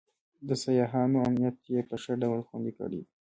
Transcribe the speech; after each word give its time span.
د 0.47 0.49
سیاحانو 0.63 1.17
امنیت 1.27 1.57
یې 1.73 1.79
په 1.89 1.95
ښه 2.01 2.13
ډول 2.23 2.39
خوندي 2.47 2.71
کړی 2.79 2.99
دی. 3.03 3.09